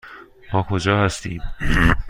ما 0.53 0.63
کجا 0.63 1.05
هستیم؟ 1.05 1.41